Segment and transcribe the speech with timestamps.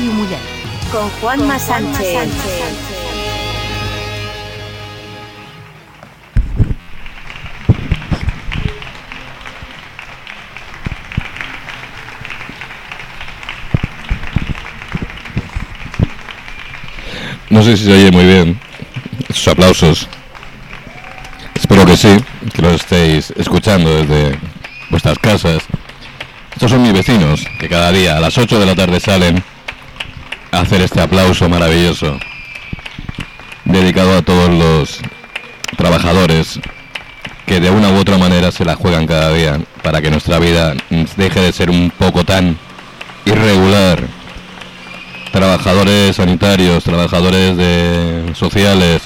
[0.00, 0.38] Muller.
[0.90, 2.28] Con Juanma Sánchez.
[17.50, 18.60] No sé si se oye muy bien
[19.28, 20.08] esos aplausos.
[21.54, 22.16] Espero que sí,
[22.52, 24.38] que los estéis escuchando desde
[24.90, 25.62] vuestras casas.
[26.52, 29.42] Estos son mis vecinos, que cada día a las 8 de la tarde salen
[30.60, 32.18] hacer este aplauso maravilloso,
[33.64, 35.00] dedicado a todos los
[35.76, 36.60] trabajadores
[37.46, 40.74] que de una u otra manera se la juegan cada día para que nuestra vida
[41.16, 42.56] deje de ser un poco tan
[43.26, 44.02] irregular.
[45.32, 49.02] Trabajadores sanitarios, trabajadores de sociales,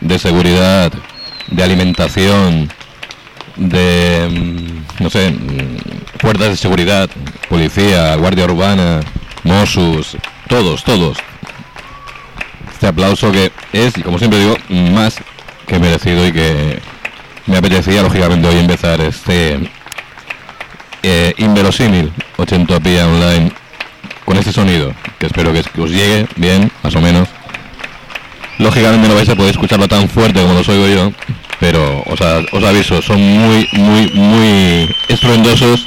[0.00, 0.92] de seguridad,
[1.48, 2.70] de alimentación,
[3.56, 7.08] de, mm, no sé, mm, fuerzas de seguridad,
[7.48, 9.00] policía, guardia urbana,
[9.42, 10.16] Mossus,
[10.50, 11.16] todos, todos.
[12.72, 14.56] Este aplauso que es, y como siempre digo,
[14.92, 15.16] más
[15.66, 16.80] que merecido y que
[17.46, 19.70] me apetecía, lógicamente, hoy empezar este
[21.04, 23.52] eh, inverosímil 80 pía online
[24.24, 27.28] con este sonido, que espero que, os llegue bien, más o menos.
[28.58, 31.12] Lógicamente no vais a poder escucharlo tan fuerte como lo oigo yo,
[31.60, 35.86] pero os, os aviso, son muy, muy, muy estruendosos.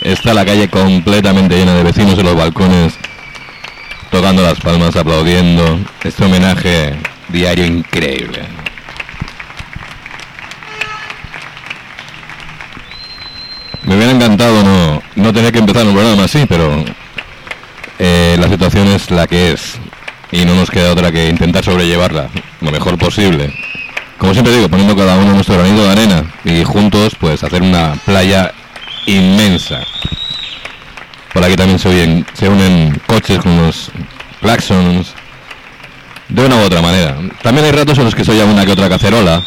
[0.00, 2.98] Está la calle completamente llena de vecinos en los balcones,
[4.12, 5.80] tocando las palmas, aplaudiendo.
[6.04, 6.94] Este homenaje
[7.30, 8.42] diario increíble.
[13.84, 16.84] Me hubiera encantado no, no tener que empezar un programa así, pero
[17.98, 19.78] eh, la situación es la que es
[20.30, 22.28] y no nos queda otra que intentar sobrellevarla
[22.60, 23.52] lo mejor posible.
[24.18, 27.94] Como siempre digo, poniendo cada uno nuestro granito de arena y juntos pues hacer una
[28.04, 28.52] playa
[29.06, 29.80] inmensa.
[31.32, 33.90] Por aquí también se, se unen coches con los
[34.40, 35.14] claxons
[36.28, 37.16] de una u otra manera.
[37.42, 39.42] También hay ratos en los que se oye una que otra cacerola,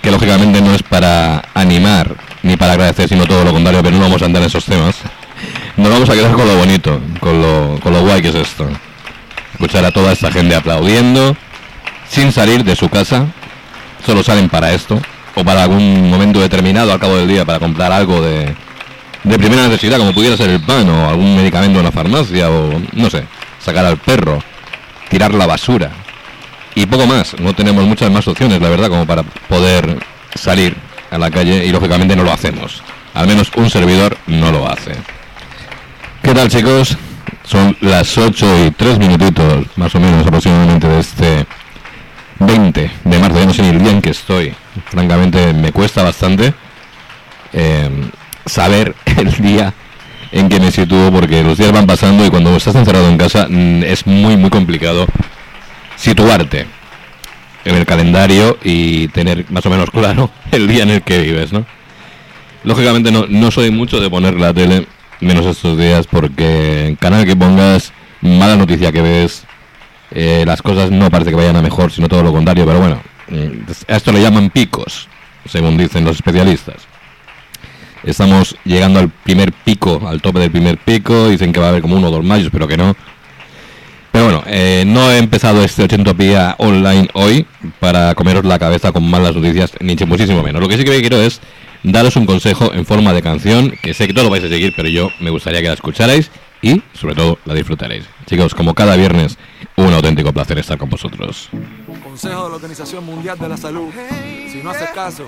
[0.00, 4.02] que lógicamente no es para animar ni para agradecer, sino todo lo contrario, pero no
[4.02, 4.96] vamos a andar en esos temas.
[5.76, 8.68] Nos vamos a quedar con lo bonito, con lo, con lo guay que es esto.
[9.52, 11.36] Escuchar a toda esta gente aplaudiendo,
[12.08, 13.26] sin salir de su casa,
[14.04, 15.00] solo salen para esto,
[15.34, 18.54] o para algún momento determinado al cabo del día para comprar algo de,
[19.24, 22.80] de primera necesidad, como pudiera ser el pan, o algún medicamento en la farmacia, o
[22.92, 23.24] no sé,
[23.60, 24.42] sacar al perro,
[25.08, 25.90] tirar la basura.
[26.74, 29.98] Y poco más, no tenemos muchas más opciones, la verdad, como para poder
[30.34, 30.76] salir
[31.10, 32.82] a la calle y lógicamente no lo hacemos.
[33.14, 34.92] Al menos un servidor no lo hace.
[36.22, 36.96] ¿Qué tal chicos?
[37.44, 41.46] Son las 8 y 3 minutitos, más o menos aproximadamente de este
[42.38, 43.38] 20 de marzo.
[43.38, 44.54] Ya no sé ni el día en que estoy.
[44.90, 46.52] Francamente me cuesta bastante
[47.52, 47.90] eh,
[48.48, 49.74] saber el día
[50.32, 53.46] en que me sitúo porque los días van pasando y cuando estás encerrado en casa
[53.48, 55.06] mm, es muy muy complicado
[55.96, 56.66] situarte
[57.64, 61.52] en el calendario y tener más o menos claro el día en el que vives,
[61.52, 61.66] ¿no?
[62.64, 64.86] Lógicamente no, no soy mucho de poner la tele,
[65.20, 69.44] menos estos días, porque canal que pongas, mala noticia que ves,
[70.10, 73.00] eh, las cosas no parece que vayan a mejor, sino todo lo contrario, pero bueno,
[73.28, 75.08] mm, a esto le llaman picos,
[75.48, 76.88] según dicen los especialistas.
[78.04, 81.82] Estamos llegando al primer pico, al tope del primer pico, dicen que va a haber
[81.82, 82.96] como uno o dos mayos, pero que no.
[84.12, 87.46] Pero bueno, eh, no he empezado este 80 pía online hoy
[87.78, 90.62] para comeros la cabeza con malas noticias, ni muchísimo menos.
[90.62, 91.40] Lo que sí que quiero es
[91.82, 94.72] daros un consejo en forma de canción, que sé que todo lo vais a seguir,
[94.76, 96.30] pero yo me gustaría que la escucharais
[96.62, 98.04] y sobre todo la disfrutaréis.
[98.26, 99.38] Chicos, como cada viernes,
[99.76, 101.50] un auténtico placer estar con vosotros.
[102.20, 103.92] Consejo de la Organización Mundial de la Salud.
[104.50, 105.24] Si no haces caso,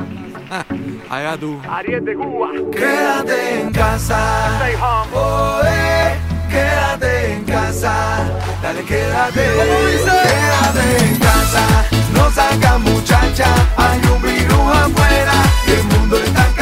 [1.08, 1.56] allá tú.
[1.70, 2.48] Ariete Cuba.
[2.72, 4.58] Quédate en casa.
[4.58, 5.70] Stay home.
[6.50, 8.28] Quédate en casa.
[8.60, 9.40] Dale, quédate.
[9.40, 11.86] Quédate en casa.
[12.12, 13.46] No salgas, muchacha.
[13.76, 15.32] Hay un virus afuera.
[15.68, 16.59] Y el mundo está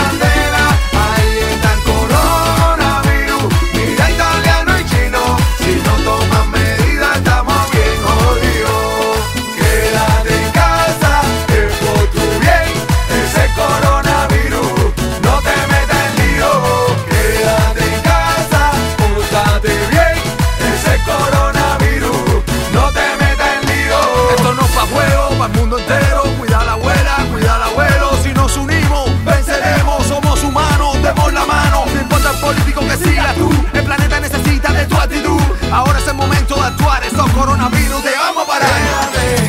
[37.26, 39.47] coronavirus te vamos a parar.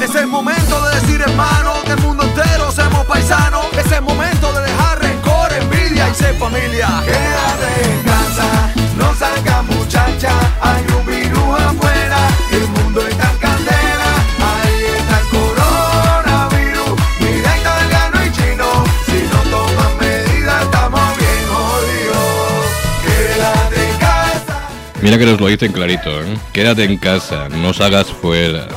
[0.00, 3.66] Es el momento de decir hermano que el mundo entero seamos paisanos.
[3.72, 7.02] Es el momento de dejar rencor, envidia y ser familia.
[7.04, 10.30] Quédate en casa, no salga muchacha,
[10.60, 12.18] hay un virus afuera,
[12.52, 14.10] el mundo está en candela,
[14.40, 22.66] ahí está el coronavirus, mira italiano y chino, si no toman medidas estamos bien jodidos.
[23.06, 24.68] Quédate en casa,
[25.00, 26.36] Mira que nos lo dicen clarito, ¿eh?
[26.52, 28.68] Quédate en casa, no salgas fuera,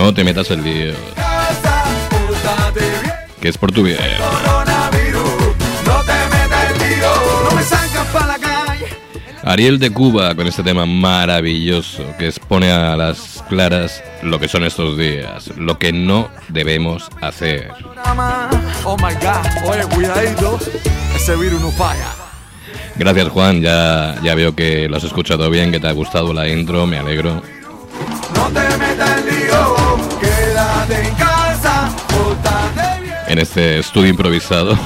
[0.00, 0.94] no te metas el lío,
[3.38, 3.98] que es por tu bien.
[9.42, 14.64] Ariel de Cuba con este tema maravilloso que expone a las claras lo que son
[14.64, 17.70] estos días, lo que no debemos hacer.
[18.84, 20.58] Oh my god, oye, cuidadito,
[21.14, 22.08] ese virus no falla.
[22.96, 26.48] Gracias Juan, ya, ya veo que lo has escuchado bien, que te ha gustado la
[26.48, 27.42] intro, me alegro.
[28.34, 29.29] No te metas
[31.00, 31.94] en casa,
[33.26, 34.78] este estudio improvisado,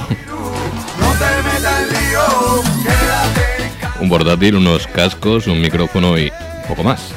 [3.99, 6.31] un portátil, unos cascos, un micrófono y
[6.67, 7.11] poco más.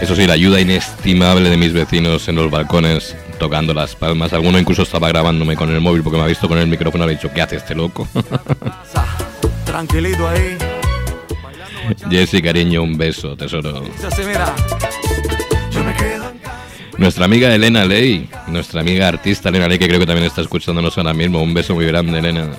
[0.00, 4.32] Eso sí, la ayuda inestimable de mis vecinos en los balcones tocando las palmas.
[4.32, 7.08] Alguno incluso estaba grabándome con el móvil porque me ha visto con el micrófono y
[7.08, 8.06] ha dicho, ¿qué hace este loco?
[9.64, 10.56] Tranquilito ahí,
[12.10, 13.82] Jessy, cariño, un beso, tesoro.
[16.98, 20.98] Nuestra amiga Elena Ley, nuestra amiga artista Elena Ley, que creo que también está escuchándonos
[20.98, 21.40] ahora mismo.
[21.40, 22.50] Un beso muy grande, Elena.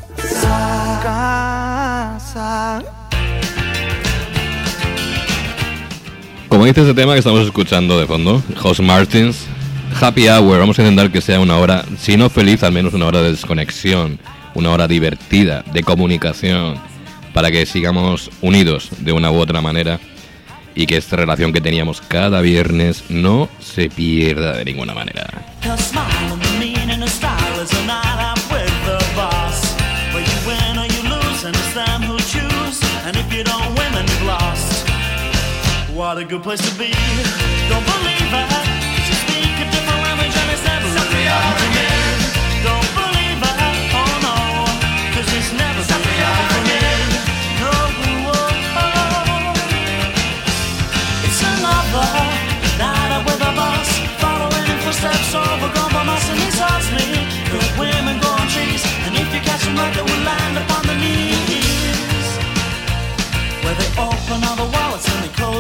[6.48, 9.46] Como dice ese tema que estamos escuchando de fondo, Jos Martins,
[10.00, 13.08] Happy Hour, vamos a intentar que sea una hora, si no feliz, al menos una
[13.08, 14.20] hora de desconexión,
[14.56, 16.76] una hora divertida, de comunicación,
[17.34, 20.00] para que sigamos unidos de una u otra manera
[20.76, 25.28] y que esta relación que teníamos cada viernes no se pierda de ninguna manera.
[41.42, 41.79] Her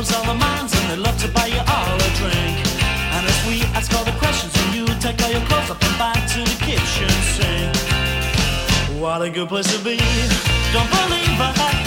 [0.07, 2.56] all the minds and they love to buy you all a drink.
[3.13, 5.98] And as we ask all the questions, and you take all your clothes up and
[5.98, 9.01] back to the kitchen sink.
[9.01, 9.97] What a good place to be.
[10.71, 11.79] Don't believe it.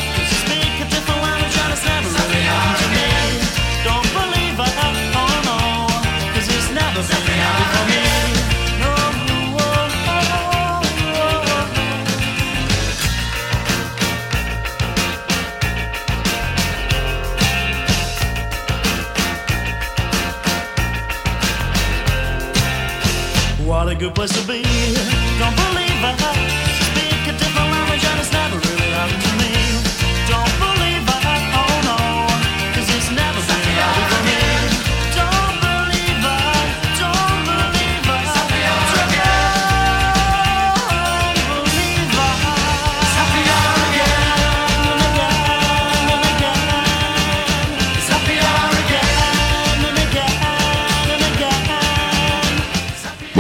[24.03, 24.72] What a good place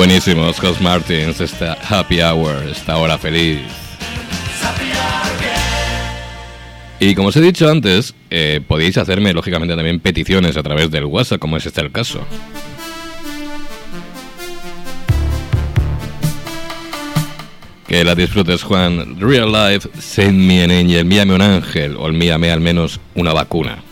[0.04, 3.61] Buenísimos, Jos Martins, esta happy hour, esta hora feliz.
[6.99, 11.04] Y como os he dicho antes, eh, podéis hacerme lógicamente también peticiones a través del
[11.04, 12.26] WhatsApp, como es este el caso.
[17.87, 19.21] Que la disfrutes, Juan.
[19.21, 23.85] Real life, send me an angel, envíame un ángel, o envíame al menos una vacuna.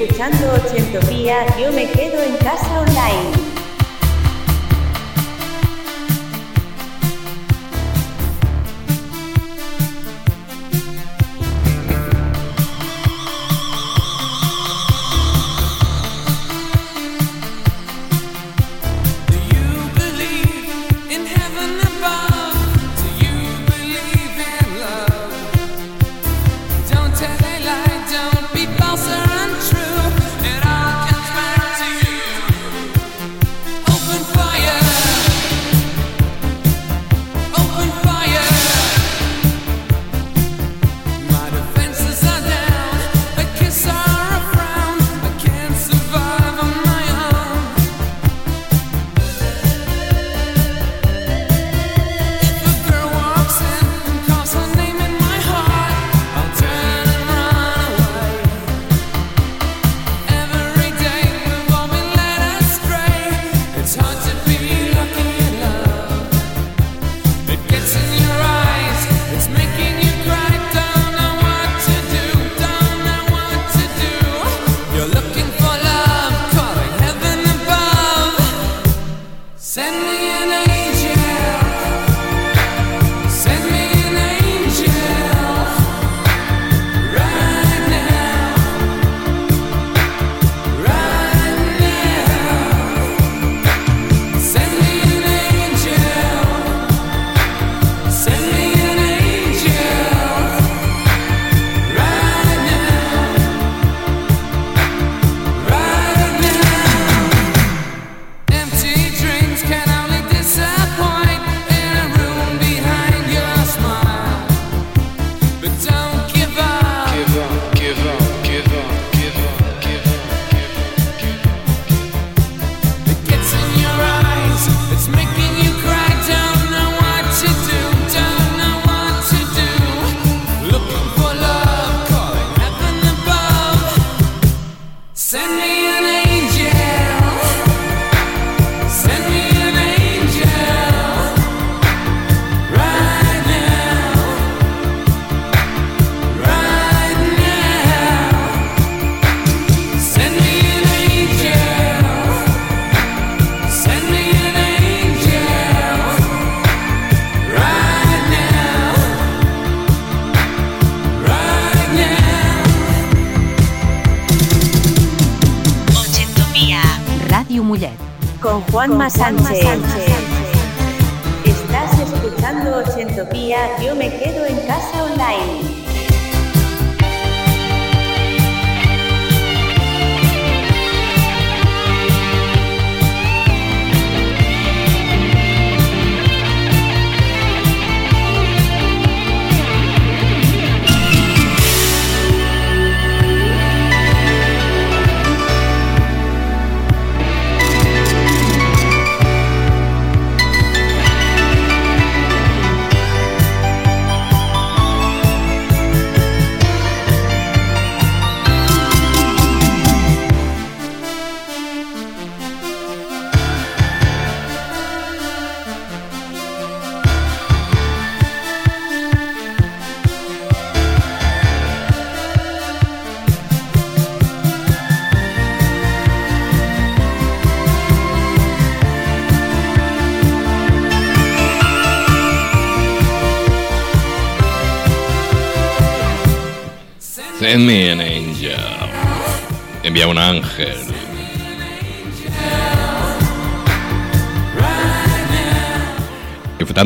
[0.00, 3.47] Escuchando Ochentopía, yo me quedo en casa online.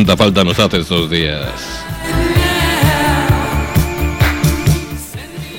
[0.04, 1.44] Tanta falta nos hace estos días.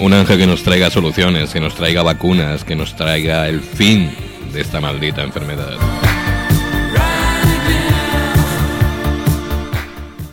[0.01, 4.11] Un ángel que nos traiga soluciones, que nos traiga vacunas, que nos traiga el fin
[4.51, 5.77] de esta maldita enfermedad.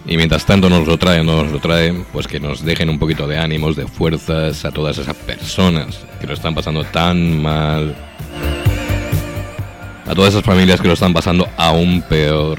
[0.06, 2.98] Y mientras tanto nos lo traen, no nos lo traen, pues que nos dejen un
[2.98, 7.94] poquito de ánimos, de fuerzas a todas esas personas que lo están pasando tan mal.
[10.04, 12.58] A todas esas familias que lo están pasando aún peor.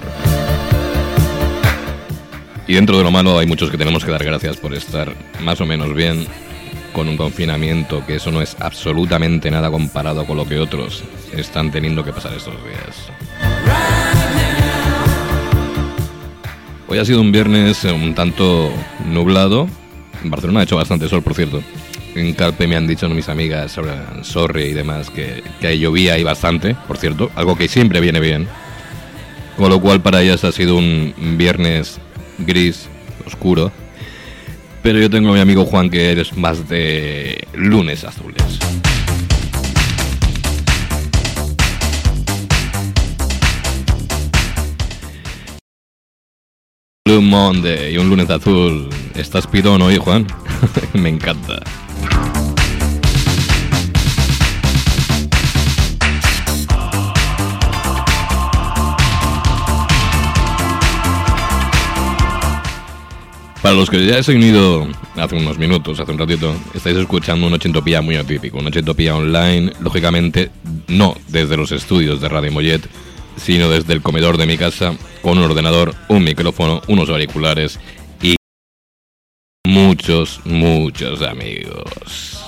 [2.71, 5.59] Y dentro de lo malo hay muchos que tenemos que dar gracias por estar más
[5.59, 6.25] o menos bien
[6.93, 11.69] con un confinamiento, que eso no es absolutamente nada comparado con lo que otros están
[11.69, 13.11] teniendo que pasar estos días.
[16.87, 18.71] Hoy ha sido un viernes eh, un tanto
[19.05, 19.67] nublado.
[20.23, 21.61] En Barcelona ha hecho bastante sol, por cierto.
[22.15, 23.91] En Calpe me han dicho mis amigas sobre
[24.23, 28.47] Sorry y demás que, que llovía ahí bastante, por cierto, algo que siempre viene bien.
[29.57, 31.99] Con lo cual para ellas ha sido un viernes
[32.45, 32.87] gris,
[33.25, 33.71] oscuro.
[34.83, 38.59] Pero yo tengo a mi amigo Juan que eres más de lunes azules.
[47.05, 48.89] Blue Monday y un lunes azul.
[49.15, 50.25] ¿Estás pidón hoy, Juan?
[50.93, 51.61] Me encanta.
[63.61, 67.45] Para los que ya se han unido hace unos minutos, hace un ratito, estáis escuchando
[67.45, 70.49] un ochentopía muy atípico, un ochentopía online, lógicamente
[70.87, 72.81] no desde los estudios de Radio Mollet,
[73.37, 77.79] sino desde el comedor de mi casa, con un ordenador, un micrófono, unos auriculares
[78.23, 78.35] y
[79.67, 82.41] muchos, muchos amigos.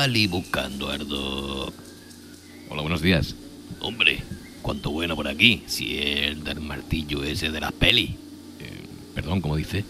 [0.00, 1.70] Girbali buscando Ardo.
[2.70, 3.36] Hola, buenos días.
[3.80, 4.22] Hombre,
[4.62, 5.62] cuánto bueno por aquí.
[5.66, 8.12] Si es el del martillo ese de las pelis.
[8.60, 9.84] Eh, perdón, ¿cómo dice?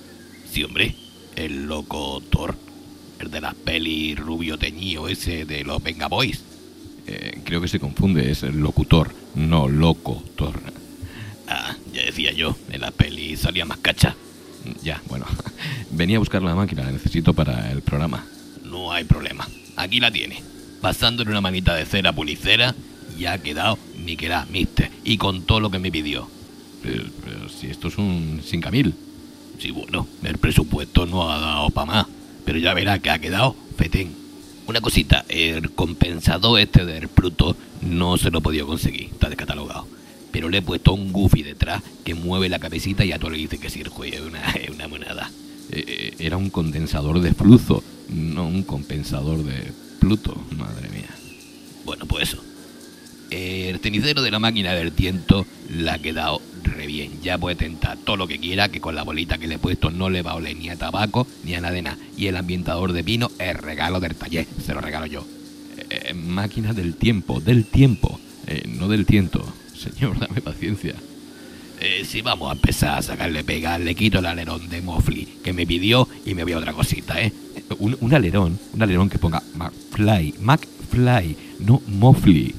[0.51, 0.97] Sí, hombre,
[1.37, 2.57] el loco Thor.
[3.21, 6.43] El de las pelis rubio teñido ese de los Venga Boys.
[7.07, 10.61] Eh, creo que se confunde, es el locutor, no locutor.
[11.47, 14.17] Ah, ya decía yo, en la peli salía más cacha.
[14.83, 15.27] Ya, bueno.
[15.93, 18.27] Venía a buscar la máquina, la necesito para el programa.
[18.65, 19.47] No hay problema.
[19.81, 20.43] Aquí la tiene.
[20.83, 22.75] Pasándole una manita de cera pulicera
[23.19, 24.91] y ha quedado ni que era mister.
[25.05, 26.29] Y con todo lo que me pidió.
[26.83, 28.95] Pero, pero si esto es un 5000.
[29.59, 32.07] Sí, bueno, el presupuesto no ha dado para más.
[32.45, 34.15] Pero ya verá que ha quedado fetén.
[34.67, 39.87] Una cosita, el compensador este del Pluto no se lo he podido conseguir, está descatalogado.
[40.31, 43.39] Pero le he puesto un goofy detrás que mueve la cabecita y a todo le
[43.39, 45.31] dice que sí, el juego es una, es una monada.
[45.73, 51.11] Eh, eh, era un condensador de flujo, no un compensador de Pluto, madre mía.
[51.85, 52.43] Bueno, pues eso.
[53.31, 57.21] El cenicero de la máquina del tiento la ha quedado re bien.
[57.23, 59.91] Ya puede tentar todo lo que quiera, que con la bolita que le he puesto
[59.91, 61.97] no le va a oler ni a tabaco ni a nada.
[62.17, 65.25] Y el ambientador de vino es regalo del taller, se lo regalo yo.
[65.91, 69.45] Eh, máquina del tiempo, del tiempo, eh, no del tiento.
[69.77, 70.95] Señor, dame paciencia.
[71.83, 75.55] Eh, si vamos a empezar a sacarle pega, le quito el alerón de Mofli que
[75.55, 77.33] me pidió y me voy a otra cosita, ¿eh?
[77.79, 82.55] Un, un alerón, un alerón que ponga McFly, McFly, no Mofli.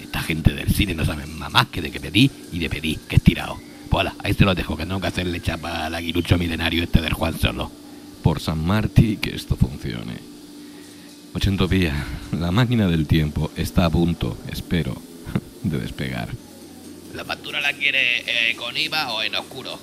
[0.00, 2.96] Esta gente del cine no saben más, más que de que pedí y de pedí,
[3.08, 3.58] que es tirado.
[3.90, 7.00] Pues ala, ahí se lo dejo, que tengo que hacerle chapa al aguilucho milenario este
[7.00, 7.72] del Juan Solo.
[8.22, 10.18] Por San Martí que esto funcione.
[11.34, 14.94] Ochentopía, la máquina del tiempo está a punto, espero,
[15.64, 16.28] de despegar.
[17.14, 19.78] ¿La factura la quiere eh, con IVA o en oscuro?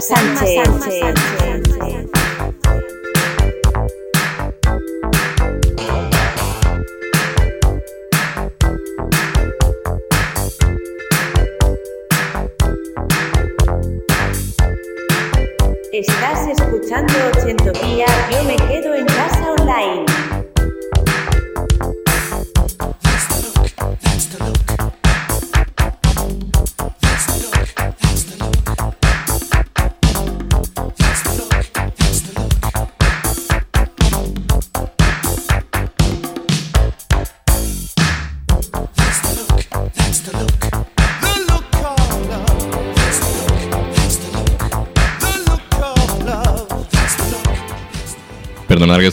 [0.00, 1.47] Con Juanma Sánchez.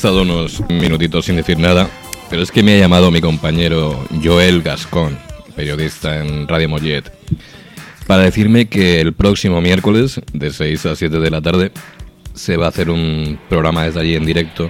[0.05, 1.89] Estado unos minutitos sin decir nada,
[2.29, 5.17] pero es que me ha llamado mi compañero Joel Gascón,
[5.55, 7.11] periodista en Radio Mollet,
[8.05, 11.71] para decirme que el próximo miércoles, de 6 a 7 de la tarde,
[12.35, 14.69] se va a hacer un programa desde allí en directo.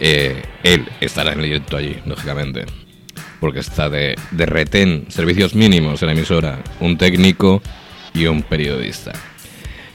[0.00, 2.66] Eh, él estará en directo allí, lógicamente,
[3.38, 7.62] porque está de, de retén, servicios mínimos en la emisora, un técnico
[8.14, 9.12] y un periodista.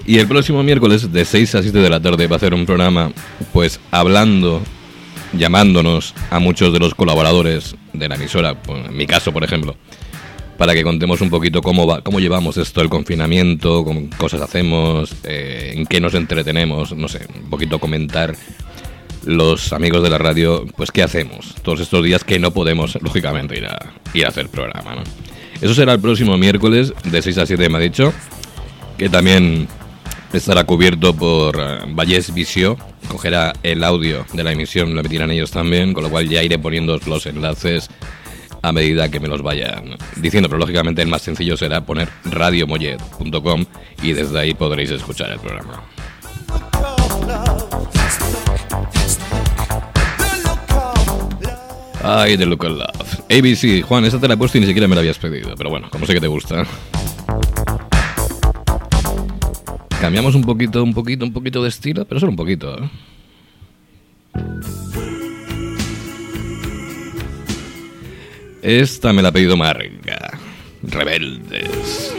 [0.07, 2.65] Y el próximo miércoles de 6 a 7 de la tarde va a hacer un
[2.65, 3.11] programa
[3.51, 4.61] pues hablando,
[5.33, 9.75] llamándonos a muchos de los colaboradores de la emisora, pues, en mi caso por ejemplo,
[10.57, 15.11] para que contemos un poquito cómo va, cómo llevamos esto el confinamiento, con cosas hacemos,
[15.23, 18.35] eh, en qué nos entretenemos, no sé, un poquito comentar
[19.25, 23.57] los amigos de la radio, pues qué hacemos todos estos días que no podemos, lógicamente,
[23.57, 25.03] ir a, ir a hacer programa, ¿no?
[25.61, 28.13] Eso será el próximo miércoles de 6 a 7, me ha dicho,
[28.97, 29.67] que también
[30.33, 35.51] estará cubierto por eh, Vallés Visio, cogerá el audio de la emisión, lo emitirán ellos
[35.51, 37.89] también, con lo cual ya iré poniendo los enlaces
[38.61, 43.65] a medida que me los vayan diciendo, pero lógicamente el más sencillo será poner radiomollet.com
[44.01, 45.83] y desde ahí podréis escuchar el programa.
[52.07, 53.21] Ay, The of Love.
[53.31, 55.71] ABC, Juan, esta te la he puesto y ni siquiera me la habías pedido, pero
[55.71, 56.63] bueno, como sé que te gusta.
[60.01, 62.89] Cambiamos un poquito, un poquito, un poquito de estilo, pero solo un poquito, ¿eh?
[68.61, 70.39] Esta me la ha pedido Marga.
[70.81, 72.15] Rebeldes.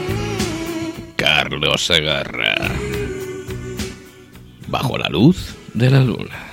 [1.17, 2.55] Carlos Segarra.
[4.69, 6.46] Bajo la luz de la luna.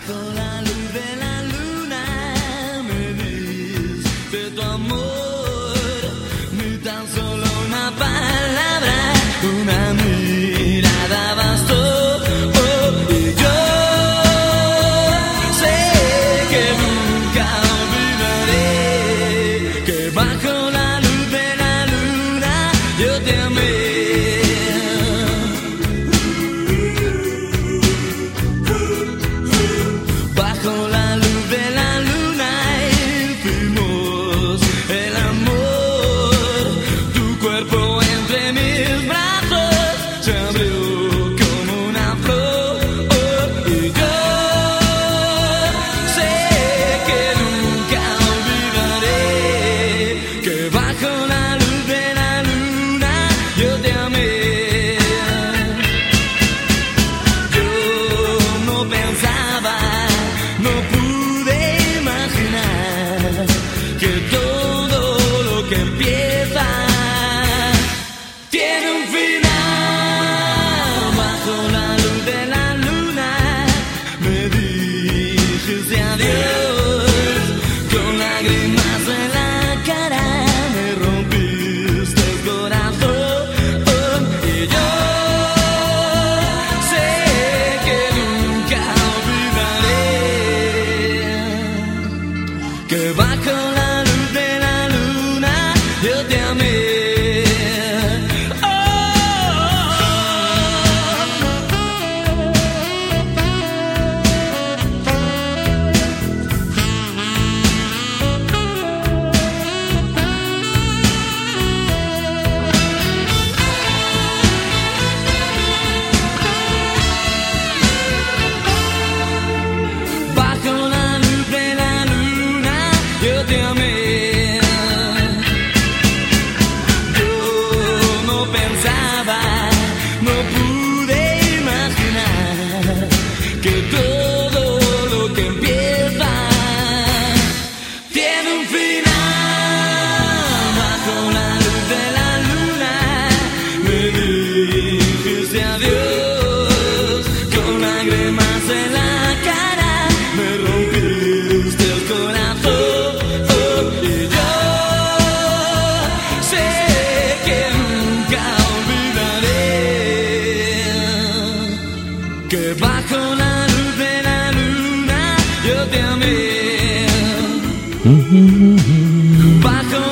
[168.05, 168.11] Bajo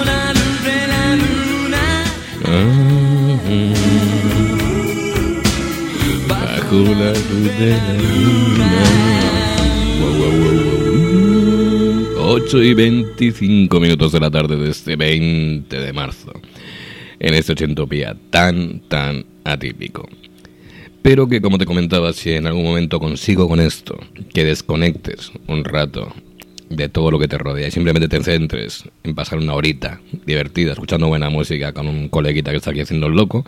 [0.06, 1.84] la luz de la luna,
[6.26, 8.72] Bajo la luz de la luna.
[10.00, 10.56] Guau, guau, guau,
[12.16, 12.36] guau.
[12.38, 16.32] 8 y 25 minutos de la tarde de este 20 de marzo.
[17.20, 20.08] En este ochentopía tan, tan atípico.
[21.02, 24.00] Pero que como te comentaba, si en algún momento consigo con esto,
[24.34, 26.14] que desconectes un rato
[26.72, 30.74] de todo lo que te rodea y simplemente te centres en pasar una horita divertida,
[30.74, 33.46] escuchando buena música con un coleguita que está aquí haciendo el loco,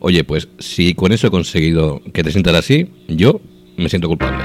[0.00, 3.40] oye, pues si con eso he conseguido que te sientas así, yo
[3.76, 4.38] me siento culpable.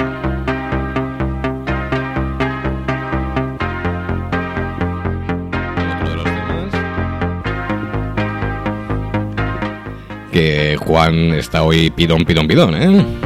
[10.31, 13.22] Que Juan está hoy pidón, pidón, pidón, ¿eh?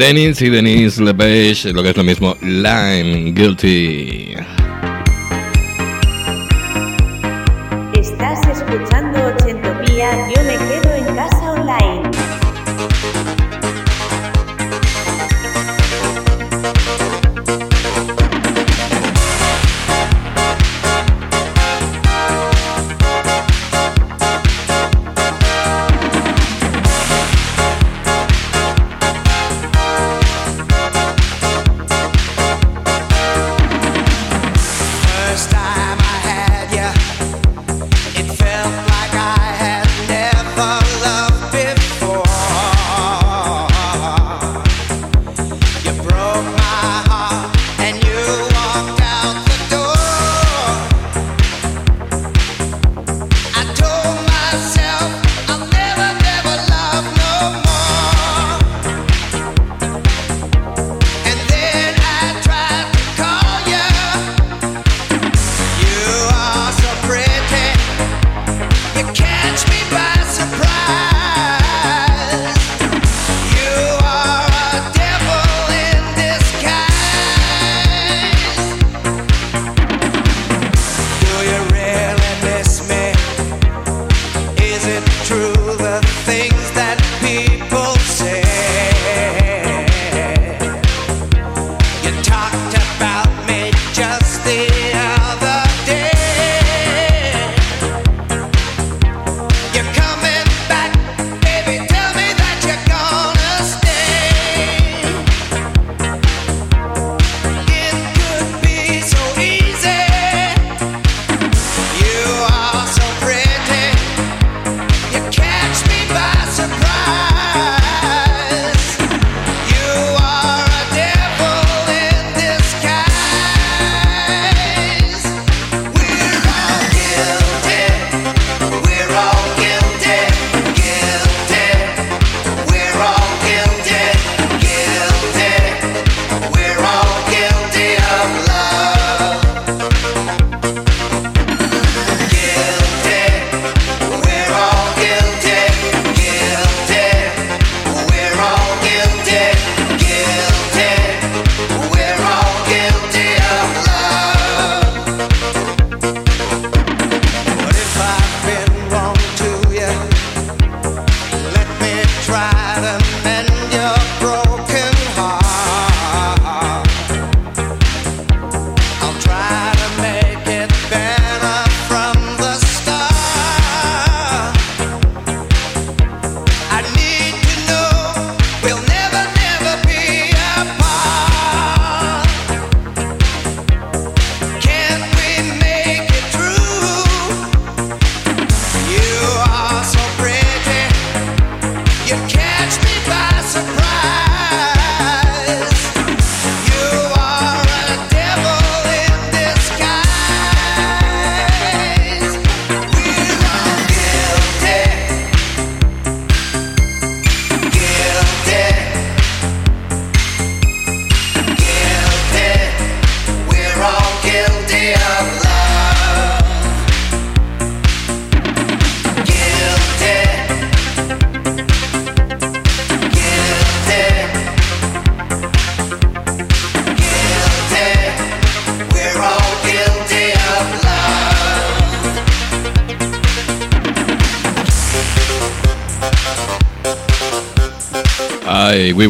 [0.00, 4.32] Denis y Denise Lepage, lo que es lo mismo, Lime Guilty.
[7.92, 8.99] Estás escuchando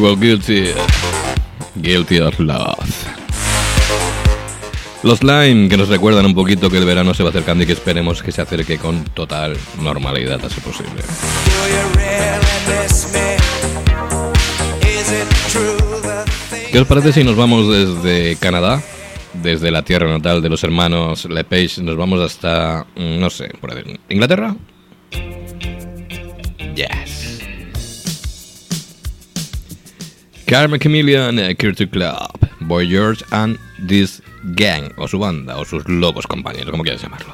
[0.01, 0.73] were guilty.
[1.81, 2.77] Guilty of love.
[5.03, 7.73] Los Lime, que nos recuerdan un poquito que el verano se va acercando y que
[7.73, 11.01] esperemos que se acerque con total normalidad así posible.
[16.71, 18.81] ¿Qué os parece si nos vamos desde Canadá?
[19.33, 23.71] Desde la tierra natal de los hermanos Lepage, nos vamos hasta, mm, no sé, por
[23.71, 24.55] ahí, Inglaterra,
[30.51, 34.21] Carmen Chameleon, Culture Club, Boy George and This
[34.53, 37.33] Gang, o su banda, o sus lobos compañeros, como quieras llamarlo.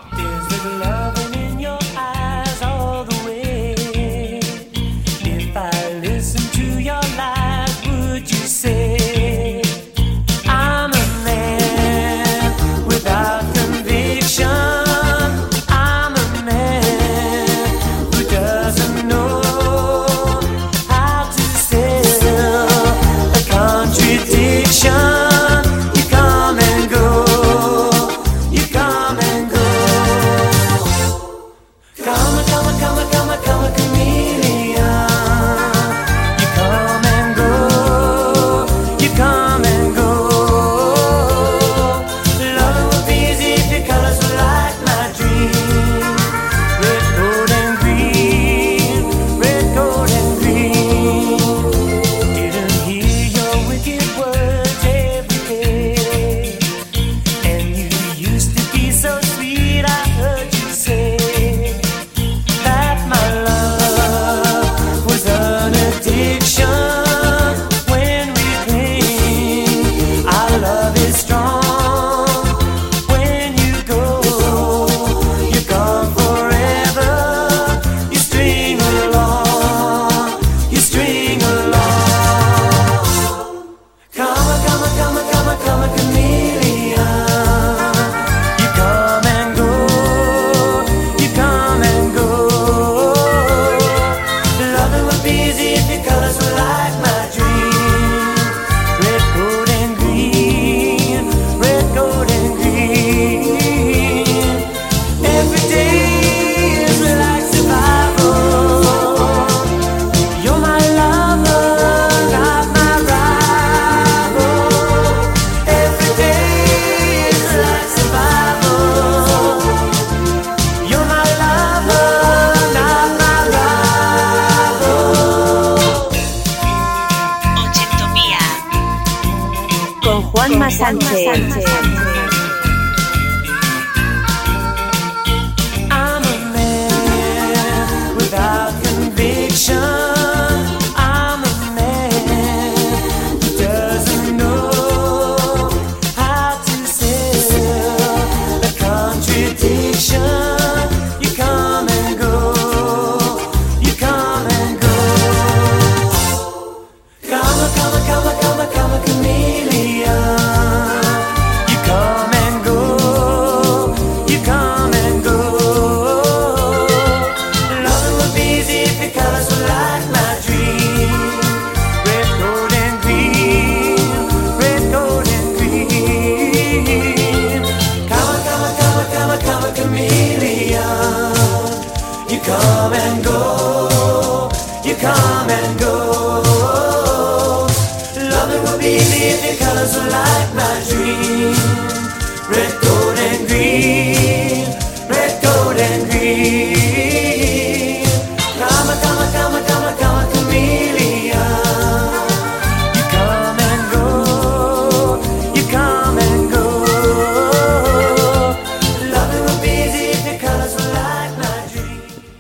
[130.78, 131.26] 三姐。
[131.26, 131.97] 三姐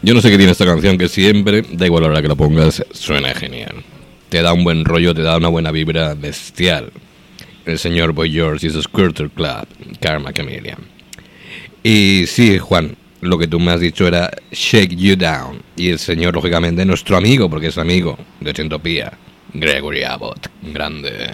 [0.07, 2.29] Yo no sé qué tiene esta canción, que siempre, da igual a la hora que
[2.29, 3.83] la pongas, suena genial.
[4.29, 6.93] Te da un buen rollo, te da una buena vibra bestial.
[7.65, 9.67] El señor Boy George y su Squirtle Club,
[9.99, 10.79] Karma Chameleon.
[11.83, 15.61] Y sí, Juan, lo que tú me has dicho era Shake You Down.
[15.75, 19.11] Y el señor, lógicamente, nuestro amigo, porque es amigo de Centopía,
[19.53, 20.47] Gregory Abbott.
[20.61, 21.31] Grande.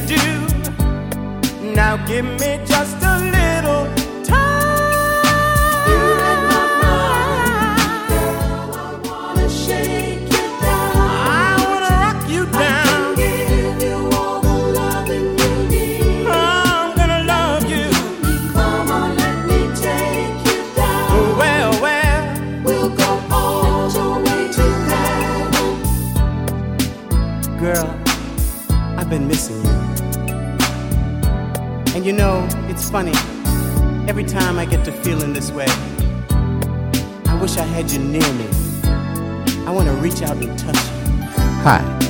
[0.00, 0.16] Do.
[1.74, 2.71] Now give me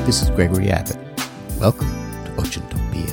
[0.07, 0.98] this is Gregory Abbott.
[1.61, 1.88] Welcome
[2.24, 3.12] to Ochentopia.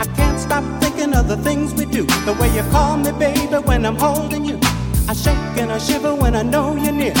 [0.00, 2.04] I can't stop thinking of the things we do.
[2.24, 4.58] The way you call me, baby, when I'm holding you.
[5.08, 7.14] I shake and I shiver when I know you're near.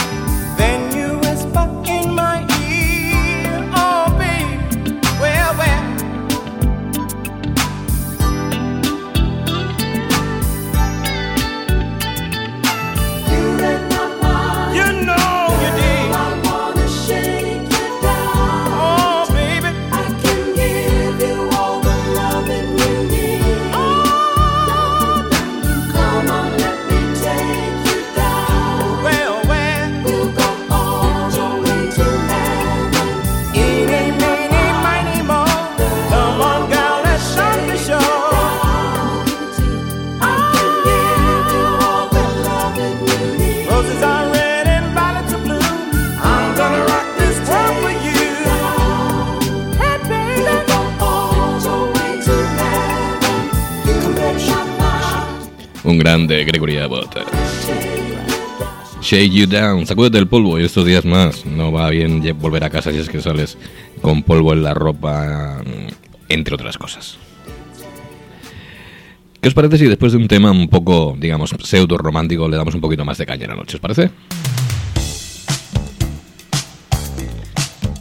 [55.86, 57.16] Un grande Gregory Abbott.
[59.00, 61.46] Shake you down, sacúdete el polvo y estos días más.
[61.46, 63.56] No va bien volver a casa si es que sales
[64.02, 67.16] con polvo en la ropa, mm, entre otras cosas.
[69.40, 72.74] ¿Qué os parece si después de un tema un poco, digamos, pseudo romántico le damos
[72.74, 73.76] un poquito más de caña a la noche?
[73.76, 74.10] ¿Os parece?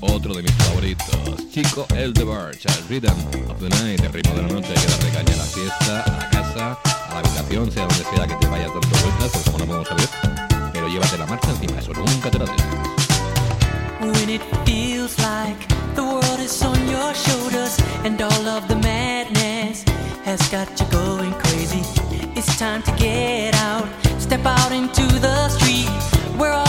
[0.02, 4.34] Otro de mis favoritos, Chico El de Barge, al Rhythm of the Night, el ritmo
[4.34, 7.86] de la noche, que darle caña a la fiesta, a la casa, la habitación, sea
[7.88, 10.10] donde sea que te vayas dando vueltas, pues como no podemos saber,
[10.74, 12.66] pero llévate la marcha encima, eso nunca te lo dejes.
[14.02, 15.58] When it feels like
[15.96, 19.84] the world is on your shoulders and all of the madness
[20.26, 21.82] has got you going crazy.
[22.36, 23.88] It's time to get out,
[24.20, 25.90] step out into the street
[26.38, 26.65] where all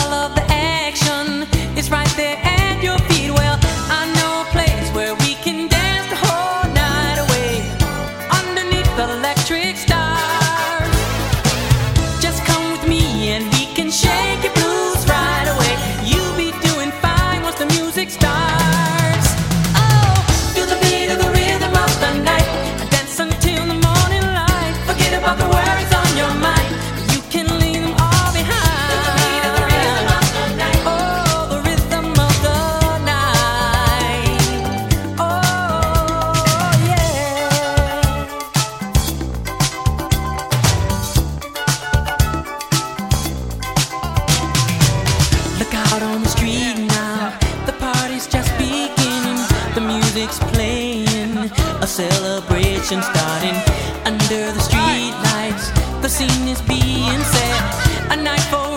[52.86, 53.56] celebration starting
[54.04, 55.70] under the street lights.
[56.02, 58.12] The scene is being set.
[58.12, 58.75] A night for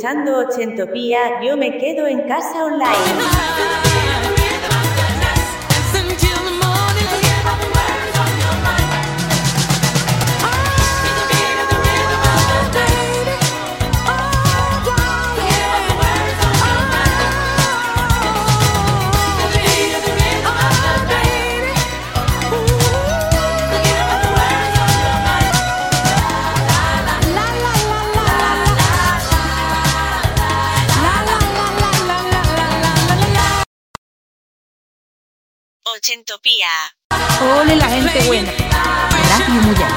[0.00, 3.89] escuchando Ochentopía, yo me quedo en casa online.
[36.02, 36.66] Ochentopía.
[37.60, 38.50] Ole la gente buena.
[38.50, 39.90] Radio Muyán.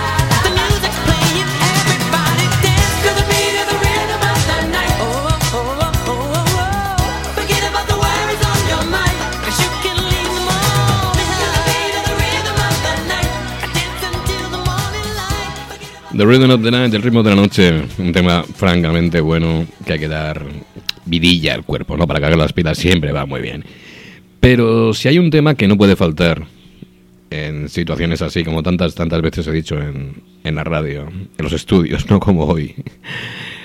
[16.16, 19.94] The Rhythm of the Night, el ritmo de la noche, un tema francamente bueno que
[19.94, 20.46] hay que dar
[21.06, 22.06] vidilla al cuerpo, ¿no?
[22.06, 23.64] Para cargar las pilas siempre va muy bien.
[24.44, 26.46] Pero si hay un tema que no puede faltar
[27.30, 31.54] en situaciones así, como tantas, tantas veces he dicho en, en la radio, en los
[31.54, 32.76] estudios, no como hoy,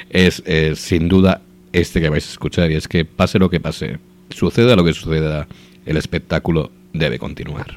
[0.08, 3.58] es, eh, sin duda este que vais a escuchar, y es que pase lo que
[3.58, 3.98] pase,
[4.30, 5.48] suceda lo que suceda,
[5.84, 7.76] el espectáculo debe continuar.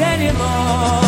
[0.00, 1.01] Anymore?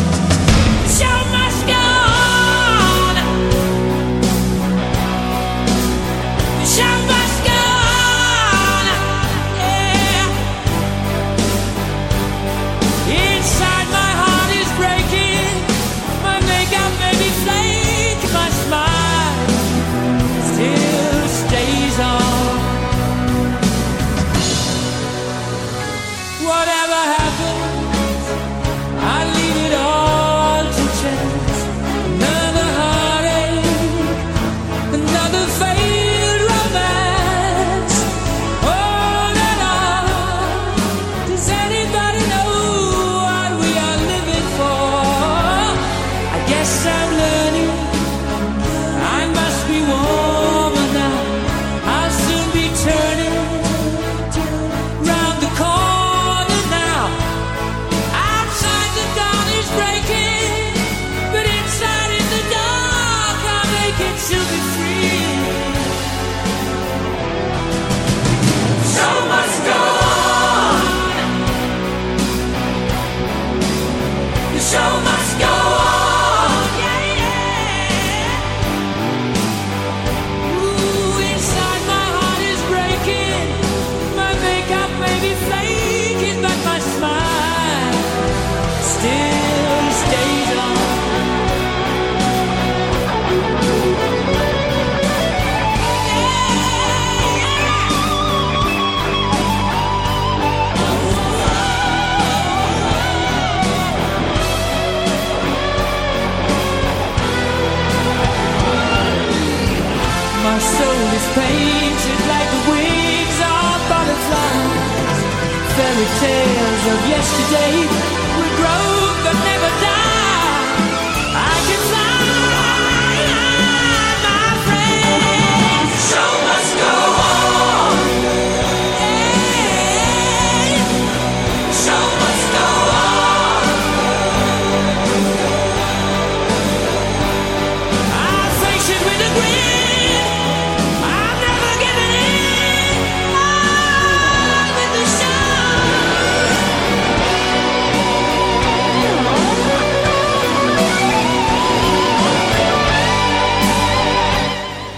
[116.86, 118.13] Of yesterday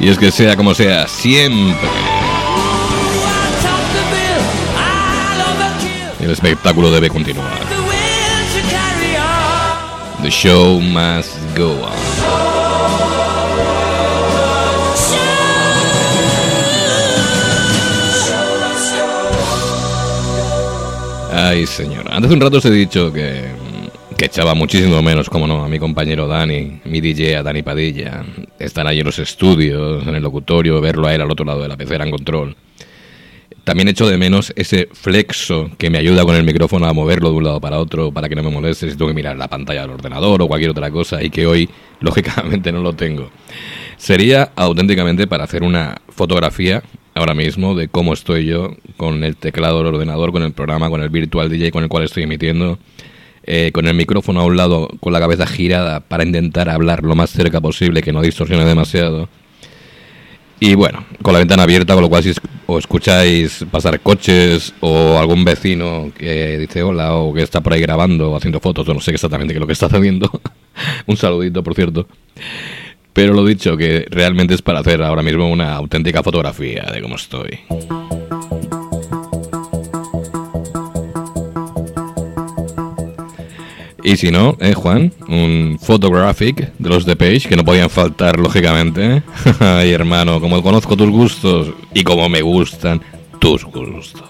[0.07, 1.89] Y es que sea como sea, siempre,
[6.21, 7.59] bill, espectáculo debe continuar.
[10.23, 11.91] The show must go on.
[21.33, 22.05] Ay, señor.
[22.13, 23.56] Antes de un rato os he dicho que,
[24.17, 28.25] que echaba muchísimo menos, como no, a mi compañero Dani, mi DJ, a Dani Padilla.
[28.59, 31.69] Estar ahí en los estudios, en el locutorio, verlo a él al otro lado de
[31.69, 32.57] la pecera en control.
[33.65, 37.37] También echo de menos ese flexo que me ayuda con el micrófono a moverlo de
[37.37, 39.83] un lado para otro para que no me moleste si tengo que mirar la pantalla
[39.83, 41.69] del ordenador o cualquier otra cosa y que hoy,
[42.01, 43.31] lógicamente, no lo tengo.
[43.99, 46.83] Sería auténticamente para hacer una fotografía
[47.15, 51.03] ahora mismo de cómo estoy yo con el teclado del ordenador, con el programa, con
[51.03, 52.79] el virtual DJ con el cual estoy emitiendo,
[53.47, 57.15] eh, con el micrófono a un lado, con la cabeza girada para intentar hablar lo
[57.15, 59.29] más cerca posible, que no distorsione demasiado.
[60.59, 62.33] Y bueno, con la ventana abierta, con lo cual si
[62.67, 67.81] o escucháis pasar coches o algún vecino que dice hola o que está por ahí
[67.81, 70.31] grabando o haciendo fotos, o no sé exactamente qué es lo que está haciendo.
[71.07, 72.09] Un saludito, por cierto.
[73.13, 77.17] Pero lo dicho, que realmente es para hacer ahora mismo una auténtica fotografía de cómo
[77.17, 77.61] estoy.
[84.07, 88.39] Y si no, eh, Juan, un photographic de los de Page, que no podían faltar,
[88.39, 89.21] lógicamente.
[89.59, 93.03] Ay, hermano, como conozco tus gustos y como me gustan
[93.41, 94.23] tus gustos.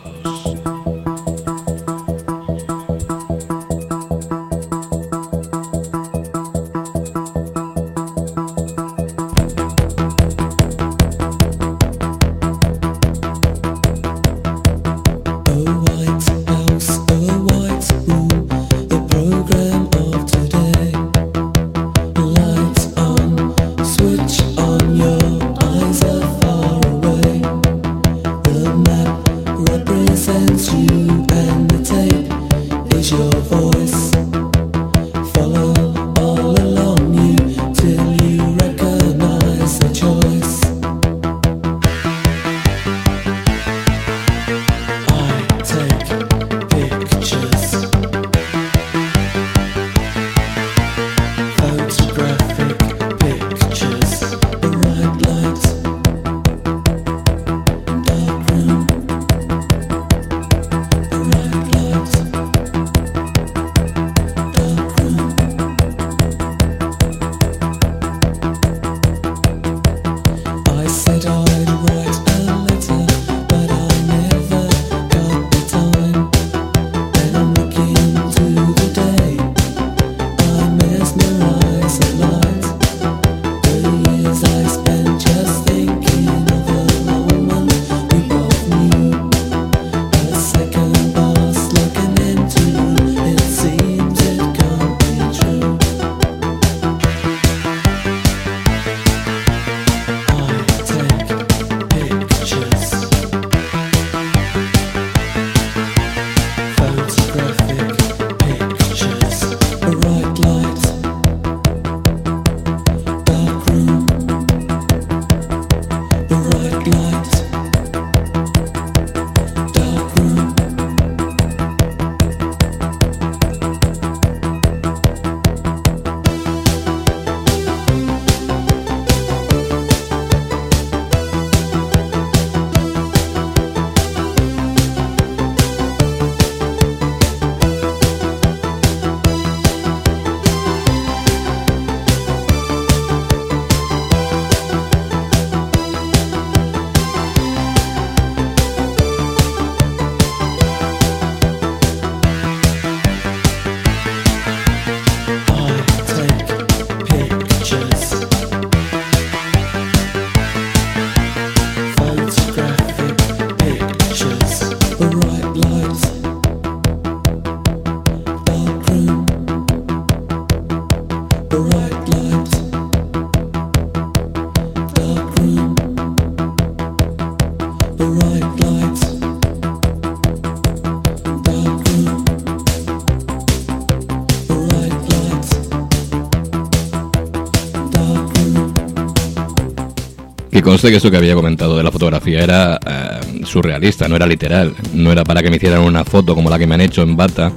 [190.87, 194.72] Conste que eso que había comentado de la fotografía era eh, surrealista, no era literal.
[194.95, 197.16] No era para que me hicieran una foto como la que me han hecho en
[197.16, 197.51] bata,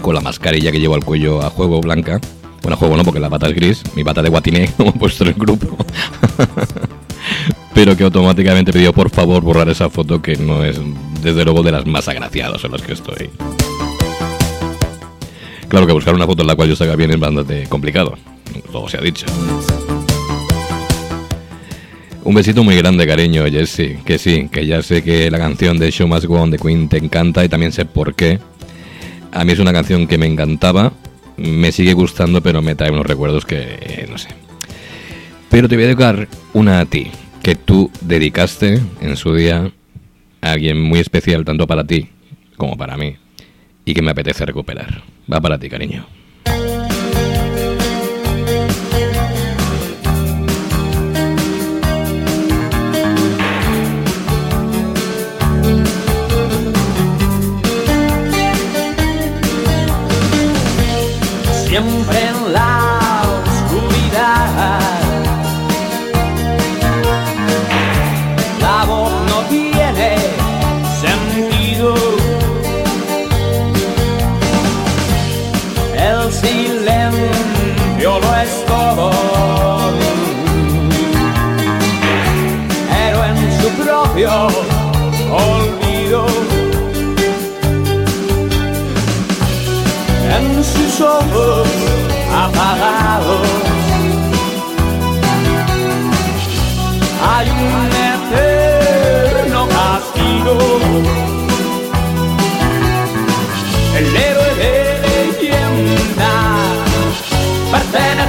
[0.00, 2.18] con la mascarilla que llevo al cuello a juego blanca.
[2.62, 4.92] Bueno, a juego no, porque la bata es gris, mi bata de guatiné, como he
[4.94, 5.76] puesto el grupo.
[7.74, 10.80] Pero que automáticamente pidió por favor borrar esa foto que no es,
[11.22, 13.28] desde luego, de las más agraciadas en las que estoy.
[15.68, 18.16] Claro que buscar una foto en la cual yo salga bien es bastante complicado.
[18.72, 19.26] Todo se ha dicho.
[22.26, 24.02] Un besito muy grande, cariño, Jesse.
[24.04, 26.88] Que sí, que ya sé que la canción de Show Must Go On de Queen
[26.88, 28.40] te encanta y también sé por qué.
[29.30, 30.92] A mí es una canción que me encantaba,
[31.36, 34.30] me sigue gustando, pero me trae unos recuerdos que eh, no sé.
[35.50, 37.12] Pero te voy a dedicar una a ti,
[37.44, 39.70] que tú dedicaste en su día
[40.40, 42.08] a alguien muy especial, tanto para ti
[42.56, 43.14] como para mí,
[43.84, 45.04] y que me apetece recuperar.
[45.32, 46.15] Va para ti, cariño.
[61.66, 62.25] Siempre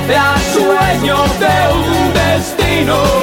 [0.08, 3.16] pertenece al sueño de un destino.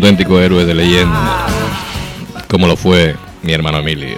[0.00, 1.46] Auténtico héroe de leyenda,
[2.48, 4.16] como lo fue mi hermano Emilio.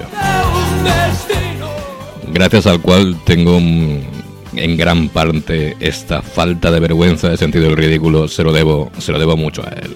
[2.33, 8.29] gracias al cual tengo en gran parte esta falta de vergüenza de sentido del ridículo,
[8.29, 9.93] se lo debo, se lo debo mucho a él.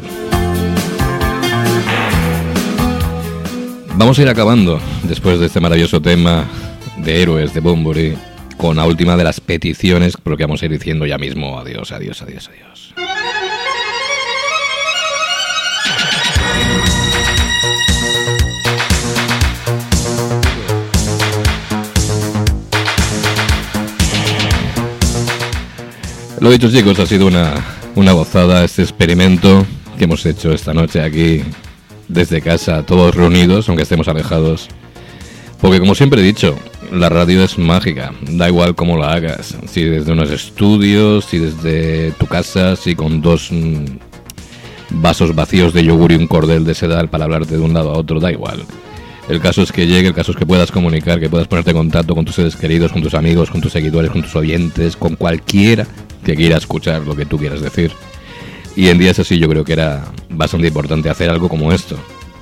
[3.94, 6.46] Vamos a ir acabando después de este maravilloso tema
[6.96, 8.16] de héroes de Bombori
[8.56, 12.22] con la última de las peticiones, porque vamos a ir diciendo ya mismo adiós, adiós,
[12.22, 13.05] adiós, adiós.
[26.46, 27.54] Lo dicho chicos, ha sido una,
[27.96, 29.66] una gozada este experimento
[29.98, 31.42] que hemos hecho esta noche aquí
[32.06, 34.68] desde casa, todos reunidos, aunque estemos alejados.
[35.60, 36.56] Porque como siempre he dicho,
[36.92, 42.12] la radio es mágica, da igual cómo la hagas, si desde unos estudios, si desde
[42.12, 43.84] tu casa, si con dos mm,
[44.90, 47.98] vasos vacíos de yogur y un cordel de sedal para hablarte de un lado a
[47.98, 48.64] otro, da igual.
[49.28, 51.78] El caso es que llegue, el caso es que puedas comunicar, que puedas ponerte en
[51.78, 55.16] contacto con tus seres queridos, con tus amigos, con tus seguidores, con tus oyentes, con
[55.16, 55.88] cualquiera
[56.26, 57.92] que quiera escuchar lo que tú quieras decir.
[58.74, 61.96] Y en días así yo creo que era bastante importante hacer algo como esto.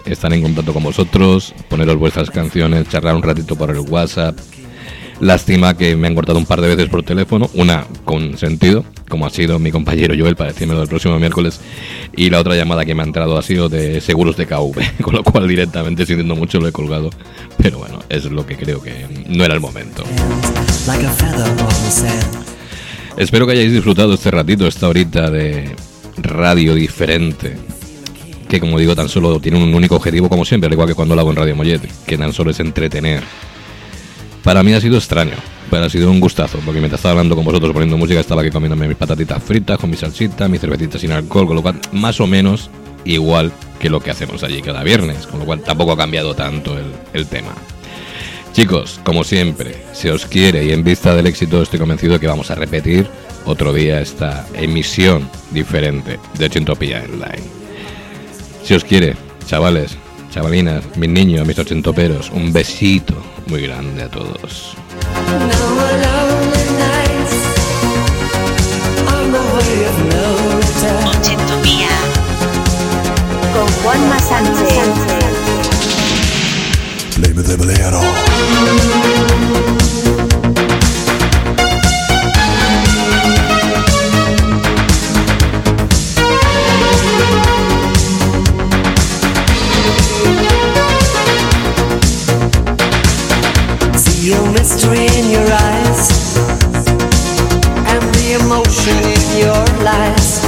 [0.07, 4.37] Estar en contacto con vosotros, poneros vuestras canciones, charlar un ratito por el WhatsApp.
[5.21, 9.27] Lástima que me han cortado un par de veces por teléfono, una con sentido, como
[9.27, 11.61] ha sido mi compañero Joel para decírmelo el próximo miércoles,
[12.17, 15.15] y la otra llamada que me ha entrado ha sido de seguros de KV, con
[15.15, 17.11] lo cual directamente sintiendo mucho lo he colgado,
[17.59, 20.03] pero bueno, es lo que creo que no era el momento.
[23.17, 25.77] Espero que hayáis disfrutado este ratito, esta horita de
[26.17, 27.57] radio diferente.
[28.49, 31.15] Que como digo, tan solo tiene un único objetivo, como siempre, al igual que cuando
[31.15, 33.23] lo hago en Radio Mollet, que tan solo es entretener.
[34.43, 35.37] Para mí ha sido extraño,
[35.71, 38.51] pero ha sido un gustazo, porque mientras estaba hablando con vosotros poniendo música, estaba aquí
[38.51, 42.21] comiéndome mis patatitas fritas, con mi salsita, mi cervecita sin alcohol, con lo cual, más
[42.21, 42.69] o menos
[43.05, 46.77] igual que lo que hacemos allí cada viernes, con lo cual tampoco ha cambiado tanto
[46.77, 47.53] el, el tema.
[48.55, 52.53] Chicos, como siempre, si os quiere y en vista del éxito estoy convencido que vamos
[52.53, 53.05] a repetir
[53.47, 57.43] otro día esta emisión diferente de Chintopía Online.
[58.63, 59.99] Si os quiere, chavales,
[60.31, 63.15] chavalinas, mis niños, mis ochentoperos, un besito
[63.49, 64.77] muy grande a todos.
[71.09, 71.89] Ochentopía.
[73.53, 75.24] Con Juanma Sánchez.
[77.35, 78.01] Bolero.
[93.97, 96.39] See mystery in your eyes
[97.91, 100.45] and the emotion in your lies.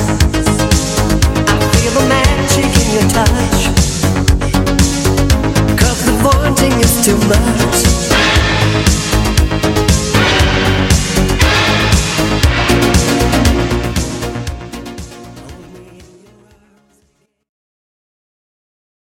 [1.49, 3.56] I feel the magic in your touch
[6.57, 7.97] wanting is too much.